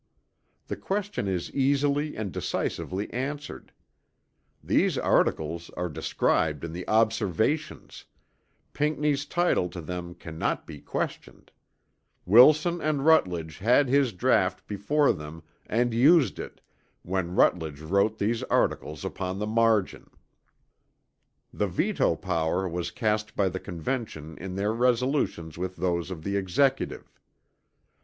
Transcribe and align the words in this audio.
The 0.65 0.77
question 0.77 1.27
is 1.27 1.51
easily 1.51 2.17
and 2.17 2.31
decisively 2.31 3.13
answered: 3.13 3.71
_these 4.65 4.99
articles 4.99 5.69
are 5.77 5.89
described 5.89 6.63
in 6.63 6.73
the 6.73 6.87
Observations; 6.87 8.05
Pinckney's 8.73 9.27
title 9.27 9.69
to 9.69 9.79
them 9.79 10.15
cannot 10.15 10.65
be 10.65 10.79
questioned; 10.81 11.51
Wilson 12.25 12.81
and 12.81 13.05
Rutledge 13.05 13.59
had 13.59 13.89
his 13.89 14.11
draught 14.11 14.65
before 14.65 15.13
them, 15.13 15.43
and 15.67 15.93
used 15.93 16.39
it, 16.39 16.61
when 17.03 17.35
Rutledge 17.35 17.81
wrote 17.81 18.17
these 18.17 18.41
articles 18.45 19.05
upon 19.05 19.37
the 19.37 19.45
margin_. 19.45 20.07
The 21.53 21.67
veto 21.67 22.15
power 22.15 22.67
was 22.67 22.89
cast 22.89 23.35
by 23.35 23.49
the 23.49 23.59
Convention 23.59 24.35
in 24.39 24.55
their 24.55 24.73
resolutions 24.73 25.59
with 25.59 25.75
those 25.75 26.09
of 26.09 26.23
the 26.23 26.37
Executive. 26.37 27.19